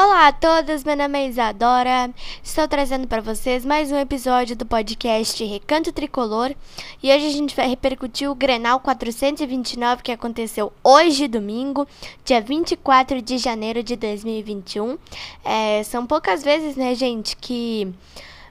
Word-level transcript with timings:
Olá 0.00 0.28
a 0.28 0.32
todos, 0.32 0.84
meu 0.84 0.96
nome 0.96 1.18
é 1.18 1.26
Isadora. 1.26 2.14
Estou 2.40 2.68
trazendo 2.68 3.08
para 3.08 3.20
vocês 3.20 3.64
mais 3.64 3.90
um 3.90 3.96
episódio 3.96 4.54
do 4.54 4.64
podcast 4.64 5.44
Recanto 5.44 5.90
Tricolor 5.90 6.54
e 7.02 7.12
hoje 7.12 7.26
a 7.26 7.30
gente 7.30 7.56
vai 7.56 7.68
repercutir 7.68 8.30
o 8.30 8.34
Grenal 8.36 8.78
429 8.78 10.04
que 10.04 10.12
aconteceu 10.12 10.72
hoje, 10.84 11.26
domingo, 11.26 11.84
dia 12.24 12.40
24 12.40 13.20
de 13.20 13.38
janeiro 13.38 13.82
de 13.82 13.96
2021. 13.96 14.96
É, 15.44 15.82
são 15.82 16.06
poucas 16.06 16.44
vezes, 16.44 16.76
né, 16.76 16.94
gente, 16.94 17.34
que 17.34 17.92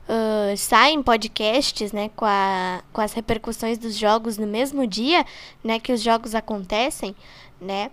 uh, 0.09 0.57
saem 0.57 1.02
podcasts, 1.02 1.93
né, 1.93 2.11
com, 2.14 2.25
a, 2.25 2.84
com 2.91 3.00
as 3.00 3.14
repercussões 3.14 3.77
dos 3.77 3.95
jogos 3.95 4.38
no 4.38 4.48
mesmo 4.48 4.86
dia, 4.86 5.25
né, 5.64 5.79
que 5.79 5.93
os 5.93 6.02
jogos 6.02 6.36
acontecem, 6.36 7.16
né. 7.61 7.89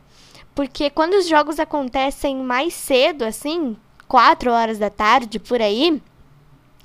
Porque 0.55 0.91
quando 0.91 1.15
os 1.15 1.29
jogos 1.29 1.59
acontecem 1.59 2.37
mais 2.37 2.75
cedo, 2.75 3.25
assim, 3.25 3.77
4 4.07 4.51
horas 4.51 4.79
da 4.79 4.91
tarde, 4.91 5.39
por 5.39 5.61
aí, 5.61 6.01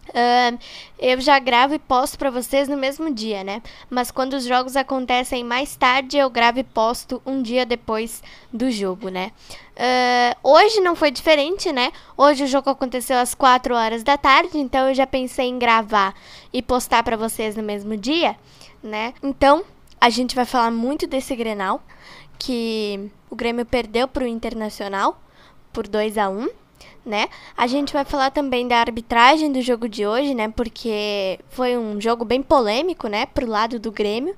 Uh, 0.09 0.57
eu 0.97 1.21
já 1.21 1.37
gravo 1.37 1.75
e 1.75 1.79
posto 1.79 2.17
para 2.17 2.31
vocês 2.31 2.67
no 2.67 2.75
mesmo 2.75 3.13
dia, 3.13 3.43
né? 3.43 3.61
Mas 3.89 4.09
quando 4.09 4.33
os 4.33 4.43
jogos 4.43 4.75
acontecem 4.75 5.43
mais 5.43 5.75
tarde, 5.75 6.17
eu 6.17 6.29
gravo 6.29 6.59
e 6.59 6.63
posto 6.63 7.21
um 7.25 7.41
dia 7.41 7.65
depois 7.65 8.23
do 8.51 8.71
jogo, 8.71 9.09
né? 9.09 9.31
Uh, 9.75 10.49
hoje 10.49 10.81
não 10.81 10.95
foi 10.95 11.11
diferente, 11.11 11.71
né? 11.71 11.91
Hoje 12.17 12.43
o 12.43 12.47
jogo 12.47 12.69
aconteceu 12.69 13.17
às 13.17 13.35
4 13.35 13.75
horas 13.75 14.01
da 14.03 14.17
tarde, 14.17 14.57
então 14.57 14.89
eu 14.89 14.95
já 14.95 15.05
pensei 15.05 15.47
em 15.47 15.59
gravar 15.59 16.15
e 16.51 16.61
postar 16.61 17.03
para 17.03 17.15
vocês 17.15 17.55
no 17.55 17.63
mesmo 17.63 17.95
dia, 17.95 18.35
né? 18.81 19.13
Então, 19.21 19.63
a 20.01 20.09
gente 20.09 20.35
vai 20.35 20.45
falar 20.45 20.71
muito 20.71 21.05
desse 21.05 21.35
Grenal 21.35 21.83
que 22.39 23.11
o 23.29 23.35
Grêmio 23.35 23.65
perdeu 23.65 24.07
para 24.07 24.23
o 24.23 24.27
Internacional 24.27 25.21
por 25.71 25.87
2 25.87 26.17
a 26.17 26.29
1 26.29 26.49
né? 27.05 27.27
A 27.57 27.65
gente 27.67 27.91
vai 27.91 28.05
falar 28.05 28.29
também 28.29 28.67
da 28.67 28.77
arbitragem 28.77 29.51
do 29.51 29.61
jogo 29.61 29.89
de 29.89 30.05
hoje, 30.05 30.33
né? 30.33 30.49
Porque 30.49 31.39
foi 31.49 31.77
um 31.77 31.99
jogo 31.99 32.23
bem 32.23 32.41
polêmico, 32.41 33.07
né? 33.07 33.25
Pro 33.25 33.47
lado 33.47 33.79
do 33.79 33.91
Grêmio. 33.91 34.35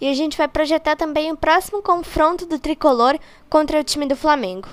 E 0.00 0.08
a 0.08 0.14
gente 0.14 0.36
vai 0.36 0.48
projetar 0.48 0.96
também 0.96 1.32
o 1.32 1.36
próximo 1.36 1.82
confronto 1.82 2.46
do 2.46 2.58
Tricolor 2.58 3.18
contra 3.48 3.80
o 3.80 3.84
time 3.84 4.06
do 4.06 4.16
Flamengo. 4.16 4.68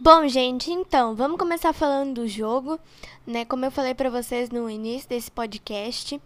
Bom, 0.00 0.28
gente, 0.28 0.70
então, 0.70 1.16
vamos 1.16 1.36
começar 1.36 1.72
falando 1.72 2.20
do 2.20 2.28
jogo, 2.28 2.78
né? 3.26 3.44
Como 3.44 3.64
eu 3.64 3.70
falei 3.70 3.94
para 3.94 4.08
vocês 4.08 4.48
no 4.48 4.70
início 4.70 5.08
desse 5.08 5.28
podcast, 5.28 6.14
uh, 6.14 6.20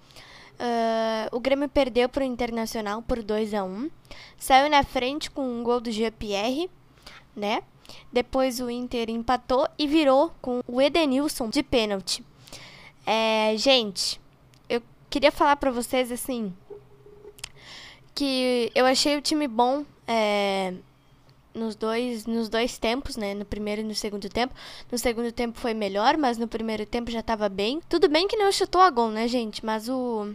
o 1.34 1.40
Grêmio 1.40 1.70
perdeu 1.70 2.06
para 2.06 2.22
o 2.22 2.26
Internacional 2.26 3.00
por 3.00 3.22
2 3.22 3.54
a 3.54 3.64
1 3.64 3.90
Saiu 4.36 4.68
na 4.68 4.84
frente 4.84 5.30
com 5.30 5.42
um 5.42 5.62
gol 5.62 5.80
do 5.80 5.90
Jean-Pierre, 5.90 6.68
né? 7.34 7.62
Depois 8.12 8.60
o 8.60 8.68
Inter 8.68 9.08
empatou 9.08 9.66
e 9.78 9.86
virou 9.86 10.30
com 10.42 10.60
o 10.68 10.78
Edenilson 10.78 11.48
de 11.48 11.62
pênalti. 11.62 12.22
É, 13.06 13.54
gente, 13.56 14.20
eu 14.68 14.82
queria 15.08 15.32
falar 15.32 15.56
para 15.56 15.70
vocês, 15.70 16.12
assim, 16.12 16.52
que 18.14 18.70
eu 18.74 18.84
achei 18.84 19.16
o 19.16 19.22
time 19.22 19.48
bom, 19.48 19.82
é, 20.06 20.74
nos 21.54 21.74
dois, 21.74 22.26
nos 22.26 22.48
dois 22.48 22.78
tempos, 22.78 23.16
né? 23.16 23.34
No 23.34 23.44
primeiro 23.44 23.82
e 23.82 23.84
no 23.84 23.94
segundo 23.94 24.28
tempo. 24.28 24.54
No 24.90 24.98
segundo 24.98 25.30
tempo 25.32 25.58
foi 25.58 25.74
melhor, 25.74 26.16
mas 26.16 26.38
no 26.38 26.48
primeiro 26.48 26.86
tempo 26.86 27.10
já 27.10 27.20
estava 27.20 27.48
bem. 27.48 27.80
Tudo 27.88 28.08
bem 28.08 28.26
que 28.26 28.36
não 28.36 28.50
chutou 28.50 28.80
a 28.80 28.90
gol, 28.90 29.10
né, 29.10 29.28
gente? 29.28 29.64
Mas 29.64 29.88
o 29.88 30.34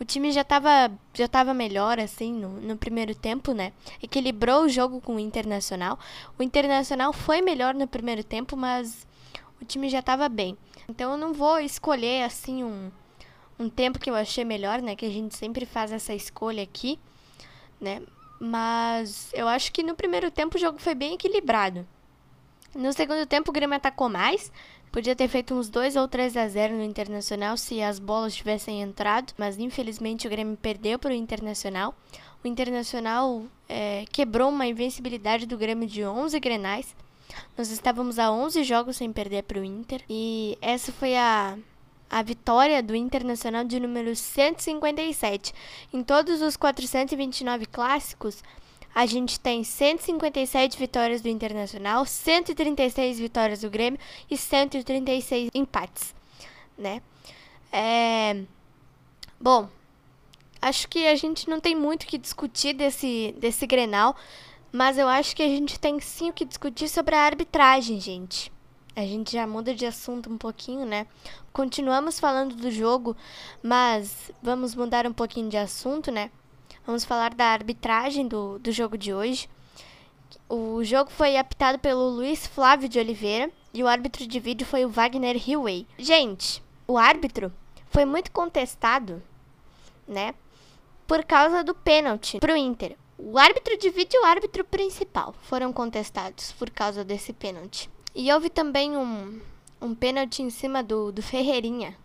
o 0.00 0.04
time 0.04 0.32
já 0.32 0.40
estava 0.40 0.90
já 1.12 1.28
tava 1.28 1.52
melhor, 1.52 2.00
assim, 2.00 2.32
no, 2.32 2.48
no 2.60 2.76
primeiro 2.76 3.14
tempo, 3.14 3.52
né? 3.52 3.72
Equilibrou 4.02 4.62
o 4.62 4.68
jogo 4.68 4.98
com 5.00 5.16
o 5.16 5.20
Internacional. 5.20 5.98
O 6.38 6.42
Internacional 6.42 7.12
foi 7.12 7.42
melhor 7.42 7.74
no 7.74 7.86
primeiro 7.86 8.24
tempo, 8.24 8.56
mas 8.56 9.06
o 9.60 9.64
time 9.64 9.90
já 9.90 9.98
estava 9.98 10.26
bem. 10.28 10.56
Então 10.88 11.12
eu 11.12 11.18
não 11.18 11.34
vou 11.34 11.58
escolher, 11.58 12.24
assim, 12.24 12.64
um, 12.64 12.90
um 13.58 13.68
tempo 13.68 13.98
que 13.98 14.08
eu 14.08 14.14
achei 14.14 14.44
melhor, 14.44 14.80
né? 14.80 14.96
Que 14.96 15.04
a 15.04 15.10
gente 15.10 15.36
sempre 15.36 15.66
faz 15.66 15.92
essa 15.92 16.14
escolha 16.14 16.62
aqui, 16.62 16.98
né? 17.78 18.00
Mas 18.40 19.30
eu 19.34 19.46
acho 19.46 19.70
que 19.70 19.82
no 19.82 19.94
primeiro 19.94 20.30
tempo 20.30 20.56
o 20.56 20.60
jogo 20.60 20.78
foi 20.78 20.94
bem 20.94 21.12
equilibrado. 21.14 21.86
No 22.74 22.90
segundo 22.92 23.26
tempo 23.26 23.50
o 23.50 23.52
Grêmio 23.52 23.76
atacou 23.76 24.08
mais. 24.08 24.50
Podia 24.90 25.14
ter 25.14 25.28
feito 25.28 25.54
uns 25.54 25.68
2 25.68 25.94
ou 25.94 26.08
3 26.08 26.36
a 26.36 26.48
0 26.48 26.74
no 26.74 26.82
Internacional 26.82 27.56
se 27.56 27.80
as 27.82 27.98
bolas 27.98 28.34
tivessem 28.34 28.80
entrado, 28.82 29.32
mas 29.36 29.58
infelizmente 29.58 30.26
o 30.26 30.30
Grêmio 30.30 30.56
perdeu 30.56 30.98
para 30.98 31.10
o 31.10 31.14
Internacional. 31.14 31.94
O 32.42 32.48
Internacional 32.48 33.44
é, 33.68 34.04
quebrou 34.10 34.48
uma 34.48 34.66
invencibilidade 34.66 35.46
do 35.46 35.58
Grêmio 35.58 35.86
de 35.86 36.04
11 36.04 36.40
grenais. 36.40 36.96
Nós 37.56 37.70
estávamos 37.70 38.18
a 38.18 38.32
11 38.32 38.64
jogos 38.64 38.96
sem 38.96 39.12
perder 39.12 39.42
para 39.44 39.60
o 39.60 39.64
Inter. 39.64 40.02
E 40.08 40.56
essa 40.60 40.90
foi 40.90 41.16
a 41.16 41.56
a 42.10 42.22
vitória 42.22 42.82
do 42.82 42.96
Internacional 42.96 43.62
de 43.62 43.78
número 43.78 44.16
157. 44.16 45.54
Em 45.92 46.02
todos 46.02 46.42
os 46.42 46.56
429 46.56 47.66
clássicos, 47.66 48.42
a 48.92 49.06
gente 49.06 49.38
tem 49.38 49.62
157 49.62 50.76
vitórias 50.76 51.20
do 51.20 51.28
Internacional, 51.28 52.04
136 52.04 53.20
vitórias 53.20 53.60
do 53.60 53.70
Grêmio 53.70 54.00
e 54.28 54.36
136 54.36 55.50
empates, 55.54 56.12
né? 56.76 57.00
É... 57.72 58.42
Bom, 59.40 59.68
acho 60.60 60.88
que 60.88 61.06
a 61.06 61.14
gente 61.14 61.48
não 61.48 61.60
tem 61.60 61.76
muito 61.76 62.06
que 62.06 62.18
discutir 62.18 62.74
desse, 62.74 63.34
desse 63.38 63.66
Grenal, 63.66 64.16
mas 64.72 64.98
eu 64.98 65.08
acho 65.08 65.34
que 65.36 65.42
a 65.42 65.48
gente 65.48 65.78
tem 65.78 66.00
sim 66.00 66.30
o 66.30 66.32
que 66.32 66.44
discutir 66.44 66.88
sobre 66.88 67.14
a 67.14 67.22
arbitragem, 67.22 68.00
gente. 68.00 68.52
A 69.00 69.06
gente 69.06 69.32
já 69.32 69.46
muda 69.46 69.74
de 69.74 69.86
assunto 69.86 70.30
um 70.30 70.36
pouquinho, 70.36 70.84
né? 70.84 71.06
Continuamos 71.54 72.20
falando 72.20 72.54
do 72.54 72.70
jogo, 72.70 73.16
mas 73.62 74.30
vamos 74.42 74.74
mudar 74.74 75.06
um 75.06 75.12
pouquinho 75.12 75.48
de 75.48 75.56
assunto, 75.56 76.12
né? 76.12 76.30
Vamos 76.84 77.02
falar 77.02 77.32
da 77.32 77.46
arbitragem 77.46 78.28
do, 78.28 78.58
do 78.58 78.70
jogo 78.70 78.98
de 78.98 79.14
hoje. 79.14 79.48
O 80.46 80.84
jogo 80.84 81.10
foi 81.10 81.38
apitado 81.38 81.78
pelo 81.78 82.10
Luiz 82.10 82.46
Flávio 82.46 82.90
de 82.90 82.98
Oliveira 82.98 83.50
e 83.72 83.82
o 83.82 83.88
árbitro 83.88 84.26
de 84.26 84.38
vídeo 84.38 84.66
foi 84.66 84.84
o 84.84 84.90
Wagner 84.90 85.48
Hillway. 85.48 85.86
Gente, 85.98 86.62
o 86.86 86.98
árbitro 86.98 87.50
foi 87.88 88.04
muito 88.04 88.30
contestado, 88.30 89.22
né? 90.06 90.34
Por 91.06 91.24
causa 91.24 91.64
do 91.64 91.74
pênalti 91.74 92.38
pro 92.38 92.54
Inter. 92.54 92.98
O 93.16 93.38
árbitro 93.38 93.78
de 93.78 93.88
vídeo 93.88 94.18
e 94.18 94.22
o 94.22 94.26
árbitro 94.26 94.62
principal 94.62 95.34
foram 95.40 95.72
contestados 95.72 96.52
por 96.52 96.68
causa 96.68 97.02
desse 97.02 97.32
pênalti. 97.32 97.88
E 98.14 98.32
houve 98.32 98.50
também 98.50 98.96
um, 98.96 99.40
um 99.80 99.94
pênalti 99.94 100.42
em 100.42 100.50
cima 100.50 100.82
do, 100.82 101.12
do 101.12 101.22
Ferreirinha, 101.22 101.96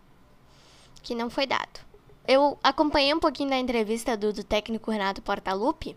que 1.02 1.14
não 1.14 1.28
foi 1.28 1.46
dado. 1.46 1.80
Eu 2.26 2.58
acompanhei 2.62 3.14
um 3.14 3.20
pouquinho 3.20 3.50
da 3.50 3.58
entrevista 3.58 4.16
do, 4.16 4.32
do 4.32 4.42
técnico 4.42 4.90
Renato 4.90 5.22
Portaluppi 5.22 5.96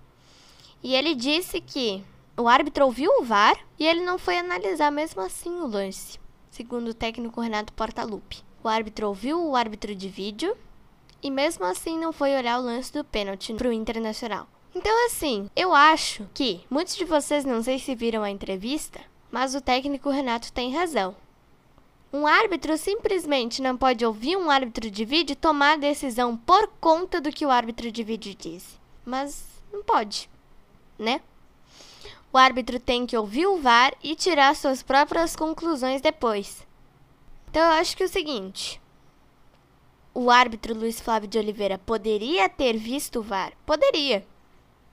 e 0.84 0.94
ele 0.96 1.16
disse 1.16 1.60
que 1.60 2.04
o 2.38 2.48
árbitro 2.48 2.86
ouviu 2.86 3.12
o 3.20 3.24
VAR 3.24 3.58
e 3.78 3.86
ele 3.86 4.02
não 4.02 4.18
foi 4.18 4.38
analisar 4.38 4.92
mesmo 4.92 5.22
assim 5.22 5.50
o 5.50 5.68
lance, 5.68 6.20
segundo 6.52 6.90
o 6.90 6.94
técnico 6.94 7.42
Renato 7.42 7.74
Portaluppi. 7.74 8.44
O 8.64 8.68
árbitro 8.68 9.08
ouviu 9.08 9.44
o 9.44 9.56
árbitro 9.56 9.96
de 9.96 10.08
vídeo 10.08 10.56
e 11.22 11.30
mesmo 11.30 11.66
assim 11.66 11.98
não 11.98 12.14
foi 12.14 12.36
olhar 12.36 12.60
o 12.60 12.64
lance 12.64 12.94
do 12.94 13.04
pênalti 13.04 13.54
para 13.54 13.70
o 13.70 13.74
Internacional. 13.74 14.48
Então, 14.74 15.06
assim, 15.08 15.50
eu 15.56 15.74
acho 15.74 16.30
que 16.34 16.62
muitos 16.70 16.96
de 16.96 17.04
vocês 17.04 17.44
não 17.44 17.64
sei 17.64 17.80
se 17.80 17.96
viram 17.96 18.22
a 18.22 18.30
entrevista, 18.30 19.02
mas 19.32 19.56
o 19.56 19.62
técnico 19.62 20.10
Renato 20.10 20.52
tem 20.52 20.74
razão. 20.74 21.16
Um 22.12 22.26
árbitro 22.26 22.76
simplesmente 22.78 23.62
não 23.62 23.78
pode 23.78 24.04
ouvir 24.04 24.36
um 24.36 24.50
árbitro 24.50 24.90
de 24.90 25.06
vídeo 25.06 25.36
tomar 25.36 25.78
decisão 25.78 26.36
por 26.36 26.68
conta 26.80 27.22
do 27.22 27.32
que 27.32 27.46
o 27.46 27.52
árbitro 27.52 27.92
de 27.92 28.04
vídeo 28.04 28.34
disse. 28.34 28.80
Mas 29.06 29.46
não 29.72 29.84
pode, 29.84 30.30
né? 30.98 31.22
O 32.34 32.38
árbitro 32.38 32.80
tem 32.80 33.06
que 33.06 33.18
ouvir 33.18 33.48
o 33.48 33.58
VAR 33.58 33.94
e 34.04 34.16
tirar 34.16 34.56
suas 34.56 34.84
próprias 34.84 35.36
conclusões 35.36 36.02
depois. 36.02 36.66
Então 37.50 37.62
eu 37.62 37.72
acho 37.80 37.98
que 37.98 38.04
é 38.04 38.06
o 38.06 38.10
seguinte: 38.10 38.82
o 40.14 40.30
árbitro 40.30 40.76
Luiz 40.76 41.00
Flávio 41.00 41.30
de 41.30 41.40
Oliveira 41.40 41.78
poderia 41.78 42.48
ter 42.48 42.78
visto 42.78 43.20
o 43.20 43.24
VAR? 43.24 43.54
Poderia. 43.66 44.26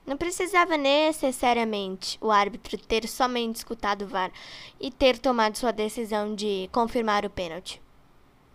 Não 0.07 0.15
precisava 0.15 0.77
necessariamente 0.77 2.17
o 2.21 2.31
árbitro 2.31 2.77
ter 2.77 3.05
somente 3.09 3.57
escutado 3.57 4.03
o 4.03 4.07
VAR 4.07 4.31
e 4.79 4.89
ter 4.89 5.19
tomado 5.19 5.57
sua 5.57 5.73
decisão 5.73 6.33
de 6.33 6.69
confirmar 6.71 7.25
o 7.25 7.29
pênalti. 7.29 7.81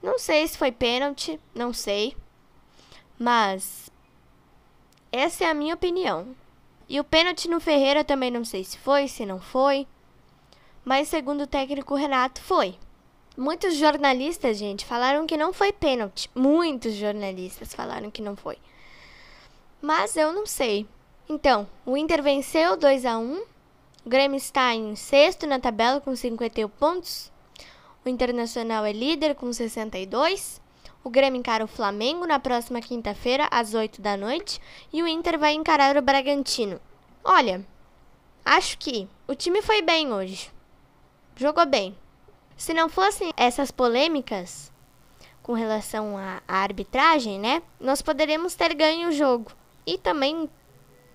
Não 0.03 0.19
sei 0.19 0.49
se 0.49 0.57
foi 0.57 0.73
pênalti, 0.73 1.39
não 1.55 1.75
sei. 1.75 2.17
Mas 3.19 3.93
essa 5.13 5.45
é 5.45 5.51
a 5.51 5.55
minha 5.55 5.75
opinião. 5.75 6.35
E 6.89 6.99
o 6.99 7.05
pênalti 7.05 7.49
no 7.49 7.61
Ferreira 7.61 8.03
também 8.03 8.31
não 8.31 8.47
sei 8.47 8.65
se 8.65 8.79
foi, 8.79 9.07
se 9.07 9.27
não 9.27 9.39
foi. 9.39 9.87
Mas 10.83 11.09
segundo 11.09 11.43
o 11.43 11.47
técnico 11.47 11.95
Renato, 11.95 12.41
foi. 12.41 12.79
Muitos 13.37 13.77
jornalistas, 13.77 14.57
gente, 14.57 14.87
falaram 14.87 15.27
que 15.27 15.37
não 15.37 15.53
foi 15.53 15.71
pênalti. 15.71 16.31
Muitos 16.35 16.95
jornalistas 16.95 17.75
falaram 17.75 18.11
que 18.11 18.23
não 18.23 18.37
foi. 18.37 18.57
Mas 19.83 20.17
eu 20.17 20.33
não 20.33 20.47
sei. 20.47 20.89
Então, 21.29 21.69
o 21.87 21.97
Inter 21.97 22.23
venceu 22.23 22.77
2 22.77 23.07
a 23.07 23.19
1 23.19 23.43
O 24.05 24.09
Grêmio 24.09 24.37
está 24.37 24.75
em 24.75 24.95
sexto 24.97 25.47
na 25.47 25.59
tabela 25.59 26.01
com 26.01 26.15
51 26.15 26.69
pontos. 26.69 27.31
O 28.05 28.09
Internacional 28.09 28.85
é 28.85 28.93
líder 28.93 29.35
com 29.35 29.53
62. 29.53 30.61
O 31.05 31.11
Grêmio 31.11 31.39
encara 31.39 31.65
o 31.65 31.69
Flamengo 31.69 32.27
na 32.27 32.39
próxima 32.39 32.81
quinta-feira, 32.81 33.49
às 33.51 33.75
8 33.75 34.01
da 34.01 34.17
noite. 34.17 34.61
E 34.93 35.03
o 35.03 35.07
Inter 35.07 35.39
vai 35.39 35.53
encarar 35.53 35.97
o 35.97 36.03
Bragantino. 36.03 36.81
Olha, 37.25 37.65
acho 38.45 38.77
que 38.79 39.09
o 39.27 39.35
time 39.35 39.63
foi 39.63 39.83
bem 39.83 40.13
hoje. 40.13 40.51
Jogou 41.37 41.67
bem. 41.67 41.97
Se 42.57 42.75
não 42.75 42.89
fossem 42.89 43.33
essas 43.37 43.71
polêmicas 43.71 44.73
com 45.43 45.55
relação 45.55 46.17
à 46.17 46.41
arbitragem, 46.47 47.39
né? 47.39 47.63
Nós 47.81 48.03
poderíamos 48.03 48.55
ter 48.55 48.75
ganho 48.75 49.09
o 49.09 49.13
jogo. 49.13 49.51
E 49.85 49.99
também 49.99 50.49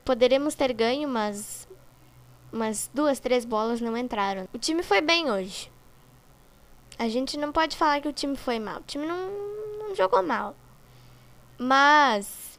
Poderíamos 0.07 0.56
ter 0.56 0.71
ganho, 0.71 1.09
mas 1.09 1.68
umas 2.50 2.89
duas, 2.94 3.19
três 3.19 3.44
bolas 3.44 3.81
não 3.81 3.98
entraram. 3.98 4.48
O 4.54 4.57
time 4.57 4.81
foi 4.81 5.01
bem 5.01 5.30
hoje. 5.30 5.69
A 6.98 7.09
gente 7.09 7.38
não 7.38 7.51
pode 7.51 7.75
falar 7.75 8.00
que 8.00 8.07
o 8.07 8.13
time 8.13 8.38
foi 8.38 8.57
mal. 8.57 8.77
O 8.80 8.83
time 8.83 9.06
não, 9.06 9.30
não 9.80 9.94
jogou 9.94 10.24
mal. 10.24 10.56
Mas 11.57 12.57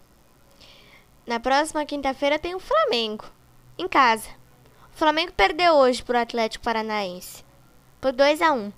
na 1.27 1.41
próxima 1.41 1.87
quinta-feira 1.87 2.39
tem 2.39 2.55
o 2.55 2.61
Flamengo 2.61 3.25
em 3.79 3.89
casa. 3.89 4.29
O 4.93 4.99
Flamengo 4.99 5.33
perdeu 5.33 5.73
hoje 5.73 6.03
pro 6.03 6.19
Atlético 6.19 6.63
Paranaense 6.63 7.43
por 7.99 8.13
2 8.13 8.43
a 8.43 8.53
1. 8.53 8.71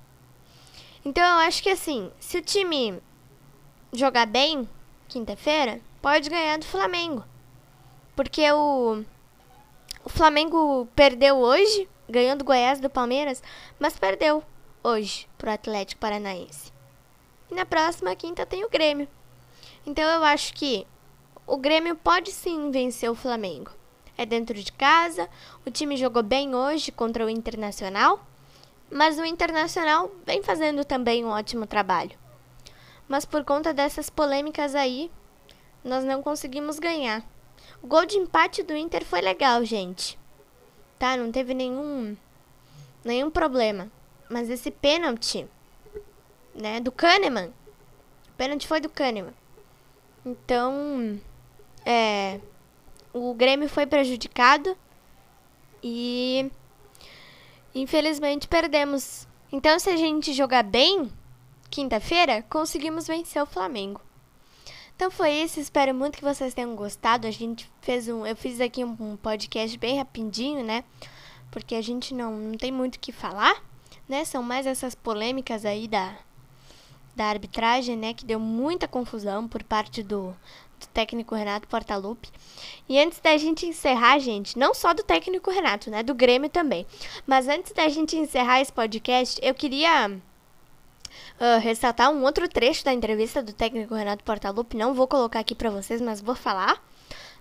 Então 1.05 1.25
eu 1.25 1.38
acho 1.49 1.61
que 1.61 1.70
assim, 1.70 2.12
se 2.20 2.38
o 2.38 2.43
time 2.43 3.02
jogar 3.93 4.26
bem 4.26 4.69
quinta-feira, 5.08 5.81
pode 6.00 6.31
ganhar 6.31 6.56
do 6.56 6.64
Flamengo. 6.64 7.25
Porque 8.20 8.52
o, 8.52 9.02
o 10.05 10.08
Flamengo 10.11 10.87
perdeu 10.94 11.38
hoje, 11.38 11.88
ganhou 12.06 12.37
do 12.37 12.44
Goiás 12.44 12.78
do 12.78 12.90
Palmeiras, 12.90 13.43
mas 13.78 13.99
perdeu 13.99 14.44
hoje 14.84 15.26
pro 15.38 15.50
Atlético 15.50 16.02
Paranaense. 16.02 16.70
E 17.50 17.55
na 17.55 17.64
próxima 17.64 18.14
quinta 18.14 18.44
tem 18.44 18.62
o 18.62 18.69
Grêmio. 18.69 19.08
Então 19.87 20.05
eu 20.05 20.22
acho 20.22 20.52
que 20.52 20.87
o 21.46 21.56
Grêmio 21.56 21.96
pode 21.96 22.31
sim 22.31 22.70
vencer 22.70 23.11
o 23.11 23.14
Flamengo. 23.14 23.70
É 24.19 24.26
dentro 24.26 24.52
de 24.52 24.70
casa, 24.70 25.26
o 25.64 25.70
time 25.70 25.96
jogou 25.96 26.22
bem 26.22 26.55
hoje 26.55 26.93
contra 26.93 27.25
o 27.25 27.31
Internacional, 27.31 28.20
mas 28.90 29.19
o 29.19 29.25
Internacional 29.25 30.11
vem 30.26 30.43
fazendo 30.43 30.84
também 30.84 31.25
um 31.25 31.31
ótimo 31.31 31.67
trabalho. 31.67 32.19
Mas 33.08 33.25
por 33.25 33.46
conta 33.46 33.72
dessas 33.72 34.11
polêmicas 34.11 34.75
aí, 34.75 35.11
nós 35.82 36.05
não 36.05 36.22
conseguimos 36.22 36.78
ganhar. 36.78 37.25
O 37.82 37.87
gol 37.87 38.05
de 38.05 38.17
empate 38.17 38.62
do 38.62 38.77
Inter 38.77 39.05
foi 39.05 39.21
legal, 39.21 39.65
gente. 39.65 40.19
Tá? 40.99 41.17
Não 41.17 41.32
teve 41.32 41.55
nenhum 41.55 42.17
nenhum 43.05 43.31
problema. 43.31 43.91
Mas 44.29 44.50
esse 44.50 44.71
pênalti, 44.71 45.47
né, 46.55 46.81
do 46.81 46.93
Kahneman. 46.93 47.53
O 48.29 48.32
pênalti 48.37 48.67
foi 48.67 48.81
do 48.81 48.88
Kahneman. 48.88 49.35
Então, 50.25 51.19
é, 51.85 52.41
o 53.12 53.35
Grêmio 53.35 53.69
foi 53.69 53.87
prejudicado 53.87 54.77
e 55.82 56.50
infelizmente 57.75 58.47
perdemos. 58.47 59.27
Então, 59.50 59.79
se 59.79 59.91
a 59.91 59.97
gente 59.97 60.32
jogar 60.32 60.62
bem, 60.62 61.11
quinta-feira, 61.71 62.43
conseguimos 62.43 63.06
vencer 63.06 63.43
o 63.43 63.47
Flamengo. 63.47 64.00
Então 65.00 65.11
foi 65.11 65.31
isso, 65.31 65.58
espero 65.58 65.94
muito 65.94 66.19
que 66.19 66.23
vocês 66.23 66.52
tenham 66.52 66.76
gostado. 66.76 67.26
A 67.26 67.31
gente 67.31 67.73
fez 67.81 68.06
um, 68.06 68.26
eu 68.26 68.37
fiz 68.37 68.61
aqui 68.61 68.85
um, 68.85 69.17
podcast 69.17 69.79
bem 69.79 69.97
rapidinho, 69.97 70.62
né? 70.62 70.85
Porque 71.50 71.75
a 71.75 71.81
gente 71.81 72.12
não, 72.12 72.37
não 72.37 72.58
tem 72.58 72.70
muito 72.70 72.97
o 72.97 72.99
que 72.99 73.11
falar, 73.11 73.64
né? 74.06 74.26
São 74.26 74.43
mais 74.43 74.67
essas 74.67 74.94
polêmicas 74.94 75.64
aí 75.64 75.88
da 75.88 76.14
da 77.17 77.25
arbitragem, 77.25 77.97
né, 77.97 78.14
que 78.14 78.25
deu 78.25 78.38
muita 78.38 78.87
confusão 78.87 79.49
por 79.49 79.62
parte 79.64 80.02
do, 80.02 80.37
do 80.79 80.87
técnico 80.93 81.35
Renato 81.35 81.67
Portaluppi. 81.67 82.29
E 82.87 82.99
antes 82.99 83.20
da 83.20 83.37
gente 83.38 83.67
encerrar, 83.67 84.19
gente, 84.19 84.58
não 84.58 84.75
só 84.75 84.93
do 84.93 85.03
técnico 85.03 85.50
Renato, 85.50 85.91
né, 85.91 86.03
do 86.03 86.14
Grêmio 86.14 86.50
também. 86.50 86.87
Mas 87.26 87.49
antes 87.49 87.73
da 87.73 87.88
gente 87.88 88.17
encerrar 88.17 88.61
esse 88.61 88.73
podcast, 88.73 89.41
eu 89.43 89.55
queria 89.55 90.20
uh, 91.41 91.59
ressaltar 91.61 92.11
um 92.11 92.23
outro 92.23 92.49
trecho 92.49 92.85
da 92.85 92.93
entrevista 92.93 93.43
do 93.43 93.53
técnico 93.53 93.95
Renato 93.95 94.23
Portaluppi. 94.23 94.77
Não 94.77 94.95
vou 94.95 95.09
colocar 95.09 95.41
aqui 95.41 95.55
para 95.55 95.71
vocês, 95.71 96.01
mas 96.01 96.21
vou 96.21 96.35
falar, 96.35 96.83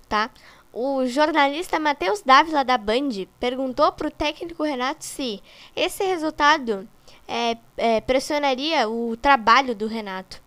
tá? 0.07 0.31
O 0.71 1.05
jornalista 1.05 1.79
Matheus 1.79 2.21
Dávila 2.21 2.63
da 2.63 2.77
Band 2.77 3.09
perguntou 3.39 3.91
para 3.91 4.07
o 4.07 4.11
técnico 4.11 4.63
Renato 4.63 5.03
se 5.03 5.41
esse 5.75 6.03
resultado 6.03 6.87
é, 7.27 7.57
é, 7.75 8.01
pressionaria 8.01 8.87
o 8.87 9.17
trabalho 9.17 9.75
do 9.75 9.87
Renato. 9.87 10.41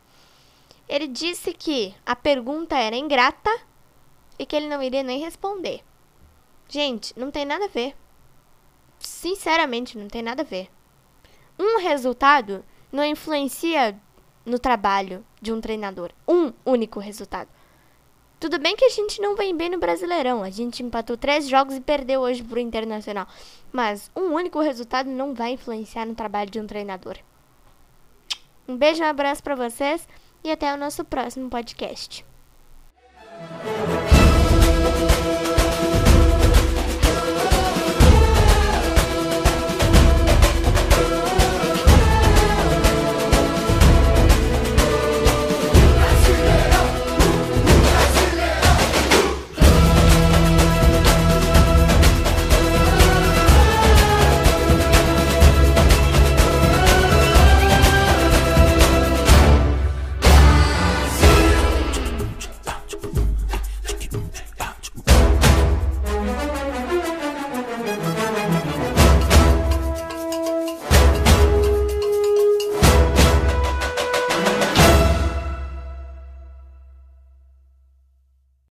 Ele 0.88 1.06
disse 1.06 1.52
que 1.52 1.94
a 2.06 2.14
pergunta 2.14 2.76
era 2.76 2.96
ingrata 2.96 3.50
e 4.38 4.46
que 4.46 4.54
ele 4.54 4.68
não 4.68 4.82
iria 4.82 5.02
nem 5.02 5.20
responder. 5.20 5.82
Gente, 6.68 7.18
não 7.18 7.30
tem 7.30 7.44
nada 7.44 7.64
a 7.64 7.68
ver. 7.68 7.94
Sinceramente, 8.98 9.98
não 9.98 10.08
tem 10.08 10.22
nada 10.22 10.42
a 10.42 10.44
ver. 10.44 10.70
Um 11.58 11.78
resultado 11.80 12.64
não 12.92 13.04
influencia 13.04 13.98
no 14.44 14.58
trabalho 14.58 15.24
de 15.40 15.52
um 15.52 15.60
treinador. 15.60 16.10
Um 16.28 16.52
único 16.64 17.00
resultado. 17.00 17.48
Tudo 18.38 18.58
bem 18.58 18.74
que 18.74 18.84
a 18.84 18.88
gente 18.88 19.20
não 19.20 19.36
vem 19.36 19.56
bem 19.56 19.70
no 19.70 19.78
Brasileirão. 19.78 20.42
A 20.42 20.50
gente 20.50 20.82
empatou 20.82 21.16
três 21.16 21.48
jogos 21.48 21.76
e 21.76 21.80
perdeu 21.80 22.20
hoje 22.20 22.42
pro 22.42 22.58
Internacional. 22.58 23.26
Mas 23.72 24.10
um 24.16 24.34
único 24.34 24.60
resultado 24.60 25.08
não 25.08 25.32
vai 25.32 25.52
influenciar 25.52 26.04
no 26.04 26.14
trabalho 26.14 26.50
de 26.50 26.60
um 26.60 26.66
treinador. 26.66 27.16
Um 28.66 28.76
beijo, 28.76 29.02
um 29.02 29.06
abraço 29.06 29.42
para 29.42 29.54
vocês 29.54 30.06
e 30.42 30.50
até 30.50 30.74
o 30.74 30.76
nosso 30.76 31.04
próximo 31.04 31.48
podcast. 31.48 32.24